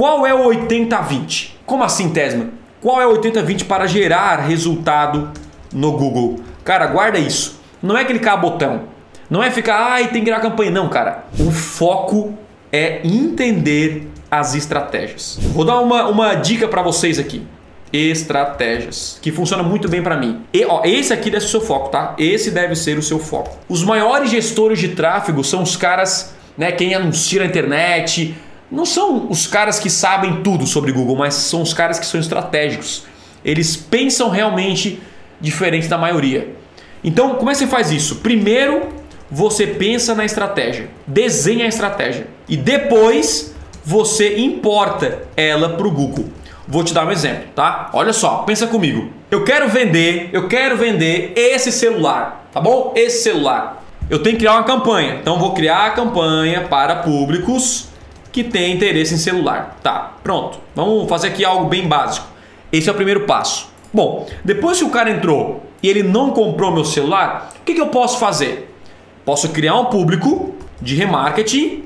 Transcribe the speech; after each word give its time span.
qual 0.00 0.26
é 0.26 0.32
o 0.32 0.48
80-20? 0.48 1.50
Como 1.66 1.84
assim, 1.84 2.08
Tesma? 2.08 2.46
Qual 2.80 3.02
é 3.02 3.06
o 3.06 3.20
80-20 3.20 3.66
para 3.66 3.86
gerar 3.86 4.36
resultado 4.36 5.30
no 5.70 5.92
Google? 5.92 6.40
Cara, 6.64 6.86
guarda 6.86 7.18
isso. 7.18 7.60
Não 7.82 7.98
é 7.98 8.02
clicar 8.02 8.40
botão. 8.40 8.84
Não 9.28 9.42
é 9.42 9.50
ficar, 9.50 9.76
ai, 9.76 10.04
tem 10.04 10.20
que 10.20 10.30
criar 10.30 10.40
campanha. 10.40 10.70
Não, 10.70 10.88
cara. 10.88 11.26
O 11.38 11.50
foco 11.50 12.32
é 12.72 13.06
entender 13.06 14.08
as 14.30 14.54
estratégias. 14.54 15.38
Vou 15.52 15.66
dar 15.66 15.78
uma, 15.80 16.08
uma 16.08 16.32
dica 16.32 16.66
para 16.66 16.80
vocês 16.80 17.18
aqui. 17.18 17.46
Estratégias, 17.92 19.18
que 19.20 19.30
funciona 19.30 19.62
muito 19.62 19.86
bem 19.86 20.02
para 20.02 20.16
mim. 20.16 20.40
E, 20.50 20.64
ó, 20.64 20.80
esse 20.82 21.12
aqui 21.12 21.30
deve 21.30 21.42
ser 21.42 21.48
o 21.48 21.50
seu 21.50 21.60
foco, 21.60 21.90
tá? 21.90 22.14
Esse 22.16 22.50
deve 22.50 22.74
ser 22.74 22.96
o 22.96 23.02
seu 23.02 23.18
foco. 23.18 23.58
Os 23.68 23.84
maiores 23.84 24.30
gestores 24.30 24.78
de 24.78 24.88
tráfego 24.88 25.44
são 25.44 25.62
os 25.62 25.76
caras, 25.76 26.34
né, 26.56 26.72
quem 26.72 26.94
anuncia 26.94 27.40
na 27.40 27.46
internet, 27.46 28.34
não 28.70 28.86
são 28.86 29.26
os 29.28 29.46
caras 29.46 29.78
que 29.78 29.90
sabem 29.90 30.42
tudo 30.42 30.66
sobre 30.66 30.92
Google, 30.92 31.16
mas 31.16 31.34
são 31.34 31.62
os 31.62 31.74
caras 31.74 31.98
que 31.98 32.06
são 32.06 32.20
estratégicos. 32.20 33.04
Eles 33.44 33.76
pensam 33.76 34.28
realmente 34.28 35.02
diferente 35.40 35.88
da 35.88 35.98
maioria. 35.98 36.54
Então, 37.02 37.34
como 37.34 37.50
é 37.50 37.52
que 37.52 37.58
você 37.58 37.66
faz 37.66 37.90
isso? 37.90 38.16
Primeiro, 38.16 38.88
você 39.30 39.66
pensa 39.66 40.14
na 40.14 40.24
estratégia, 40.24 40.88
desenha 41.06 41.64
a 41.64 41.68
estratégia 41.68 42.28
e 42.48 42.56
depois 42.56 43.54
você 43.84 44.38
importa 44.38 45.22
ela 45.36 45.70
para 45.70 45.86
o 45.86 45.90
Google. 45.90 46.26
Vou 46.68 46.84
te 46.84 46.94
dar 46.94 47.06
um 47.06 47.10
exemplo, 47.10 47.44
tá? 47.54 47.90
Olha 47.92 48.12
só, 48.12 48.38
pensa 48.38 48.66
comigo. 48.66 49.10
Eu 49.30 49.42
quero 49.44 49.68
vender, 49.68 50.30
eu 50.32 50.46
quero 50.46 50.76
vender 50.76 51.32
esse 51.34 51.72
celular, 51.72 52.48
tá 52.52 52.60
bom? 52.60 52.92
Esse 52.94 53.24
celular. 53.24 53.82
Eu 54.08 54.22
tenho 54.22 54.36
que 54.36 54.40
criar 54.40 54.54
uma 54.54 54.64
campanha. 54.64 55.18
Então 55.20 55.38
vou 55.38 55.54
criar 55.54 55.86
a 55.86 55.90
campanha 55.90 56.62
para 56.68 56.96
públicos 56.96 57.89
que 58.32 58.44
têm 58.44 58.74
interesse 58.74 59.14
em 59.14 59.18
celular. 59.18 59.78
Tá, 59.82 60.14
pronto. 60.22 60.58
Vamos 60.74 61.08
fazer 61.08 61.28
aqui 61.28 61.44
algo 61.44 61.66
bem 61.66 61.86
básico. 61.86 62.26
Esse 62.72 62.88
é 62.88 62.92
o 62.92 62.94
primeiro 62.94 63.20
passo. 63.20 63.68
Bom, 63.92 64.28
depois 64.44 64.78
que 64.78 64.84
o 64.84 64.90
cara 64.90 65.10
entrou 65.10 65.62
e 65.82 65.88
ele 65.88 66.02
não 66.02 66.30
comprou 66.30 66.70
meu 66.70 66.84
celular, 66.84 67.52
o 67.60 67.64
que, 67.64 67.74
que 67.74 67.80
eu 67.80 67.88
posso 67.88 68.18
fazer? 68.18 68.72
Posso 69.24 69.48
criar 69.48 69.76
um 69.76 69.86
público 69.86 70.54
de 70.80 70.94
remarketing 70.94 71.84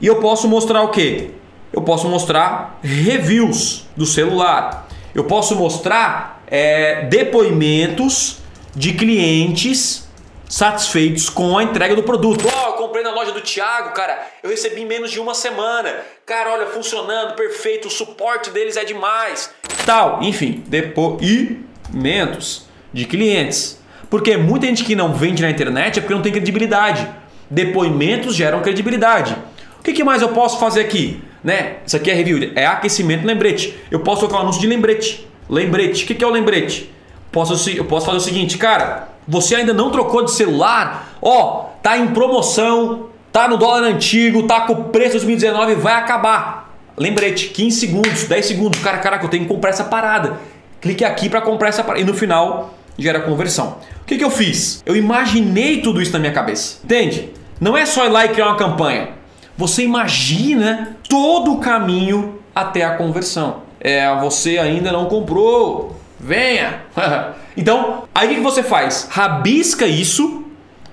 e 0.00 0.06
eu 0.06 0.16
posso 0.16 0.48
mostrar 0.48 0.82
o 0.82 0.88
que? 0.88 1.30
Eu 1.72 1.82
posso 1.82 2.08
mostrar 2.08 2.78
reviews 2.82 3.84
do 3.96 4.06
celular. 4.06 4.88
Eu 5.14 5.24
posso 5.24 5.54
mostrar 5.54 6.42
é, 6.46 7.06
depoimentos 7.06 8.38
de 8.74 8.92
clientes 8.92 10.08
satisfeitos 10.48 11.28
com 11.28 11.56
a 11.56 11.62
entrega 11.62 11.96
do 11.96 12.02
produto. 12.02 12.46
Oh, 12.46 12.73
comprei 12.94 13.02
na 13.02 13.10
loja 13.10 13.32
do 13.32 13.40
Thiago, 13.40 13.90
cara. 13.90 14.24
Eu 14.40 14.50
recebi 14.50 14.82
em 14.82 14.86
menos 14.86 15.10
de 15.10 15.18
uma 15.18 15.34
semana. 15.34 15.92
Cara, 16.24 16.52
olha, 16.52 16.66
funcionando, 16.66 17.34
perfeito. 17.34 17.88
O 17.88 17.90
suporte 17.90 18.50
deles 18.50 18.76
é 18.76 18.84
demais. 18.84 19.52
Tal, 19.84 20.22
enfim, 20.22 20.62
depoimentos 20.68 22.68
de 22.92 23.04
clientes. 23.04 23.80
Porque 24.08 24.36
muita 24.36 24.66
gente 24.66 24.84
que 24.84 24.94
não 24.94 25.12
vende 25.12 25.42
na 25.42 25.50
internet 25.50 25.98
é 25.98 26.00
porque 26.00 26.14
não 26.14 26.22
tem 26.22 26.30
credibilidade. 26.30 27.04
Depoimentos 27.50 28.36
geram 28.36 28.62
credibilidade. 28.62 29.36
O 29.80 29.82
que, 29.82 30.04
mais 30.04 30.22
eu 30.22 30.28
posso 30.28 30.60
fazer 30.60 30.82
aqui? 30.82 31.20
Né? 31.42 31.78
Isso 31.84 31.96
aqui 31.96 32.12
é 32.12 32.14
review, 32.14 32.52
é 32.54 32.64
aquecimento 32.64 33.26
lembrete. 33.26 33.76
Eu 33.90 34.00
posso 34.00 34.20
colocar 34.20 34.38
um 34.38 34.42
anúncio 34.42 34.60
de 34.60 34.68
lembrete. 34.68 35.28
Lembrete, 35.50 36.04
o 36.04 36.06
que, 36.06 36.14
que 36.14 36.22
é 36.22 36.26
o 36.26 36.30
lembrete? 36.30 36.94
Posso, 37.32 37.68
eu 37.70 37.86
posso 37.86 38.06
fazer 38.06 38.18
o 38.18 38.20
seguinte, 38.20 38.56
cara, 38.56 39.08
você 39.26 39.56
ainda 39.56 39.72
não 39.72 39.90
trocou 39.90 40.24
de 40.24 40.32
celular? 40.32 41.14
Ó, 41.20 41.66
tá 41.82 41.96
em 41.96 42.08
promoção, 42.08 43.06
tá 43.32 43.48
no 43.48 43.56
dólar 43.56 43.82
antigo, 43.82 44.44
tá 44.44 44.62
com 44.62 44.72
o 44.74 44.84
preço 44.84 45.12
2019, 45.12 45.74
vai 45.76 45.94
acabar. 45.94 46.72
Lembrete, 46.96 47.48
15 47.48 47.80
segundos, 47.80 48.24
10 48.24 48.46
segundos. 48.46 48.80
Cara, 48.80 48.98
caraca, 48.98 49.24
eu 49.24 49.28
tenho 49.28 49.44
que 49.44 49.48
comprar 49.48 49.70
essa 49.70 49.84
parada. 49.84 50.38
Clique 50.80 51.04
aqui 51.04 51.28
para 51.28 51.40
comprar 51.40 51.68
essa 51.68 51.82
parada. 51.82 52.00
E 52.00 52.04
no 52.04 52.14
final, 52.14 52.74
gera 52.98 53.20
conversão. 53.20 53.78
O 54.02 54.04
que, 54.04 54.16
que 54.16 54.24
eu 54.24 54.30
fiz? 54.30 54.82
Eu 54.86 54.94
imaginei 54.94 55.80
tudo 55.80 56.00
isso 56.00 56.12
na 56.12 56.18
minha 56.18 56.32
cabeça. 56.32 56.78
Entende? 56.84 57.30
Não 57.60 57.76
é 57.76 57.86
só 57.86 58.04
ir 58.06 58.10
lá 58.10 58.24
e 58.24 58.28
criar 58.28 58.46
uma 58.46 58.56
campanha. 58.56 59.10
Você 59.56 59.82
imagina 59.82 60.96
todo 61.08 61.52
o 61.52 61.58
caminho 61.58 62.38
até 62.54 62.84
a 62.84 62.96
conversão. 62.96 63.62
É, 63.80 64.14
você 64.20 64.58
ainda 64.58 64.92
não 64.92 65.06
comprou. 65.06 65.96
Venha! 66.24 66.80
então, 67.54 68.04
aí 68.14 68.32
o 68.32 68.34
que 68.36 68.40
você 68.40 68.62
faz? 68.62 69.08
Rabisca 69.10 69.84
isso, 69.84 70.42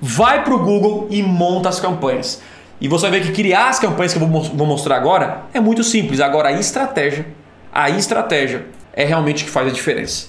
vai 0.00 0.42
para 0.42 0.54
o 0.54 0.58
Google 0.58 1.06
e 1.10 1.22
monta 1.22 1.68
as 1.68 1.78
campanhas. 1.78 2.40
E 2.80 2.88
você 2.88 3.10
vai 3.10 3.20
ver 3.20 3.26
que 3.26 3.32
criar 3.32 3.68
as 3.68 3.78
campanhas 3.78 4.14
que 4.14 4.22
eu 4.22 4.26
vou 4.26 4.66
mostrar 4.66 4.96
agora 4.96 5.42
é 5.52 5.60
muito 5.60 5.84
simples. 5.84 6.18
Agora, 6.20 6.48
a 6.48 6.52
estratégia, 6.52 7.26
a 7.70 7.90
estratégia 7.90 8.66
é 8.94 9.04
realmente 9.04 9.42
o 9.42 9.46
que 9.46 9.52
faz 9.52 9.68
a 9.68 9.70
diferença. 9.70 10.28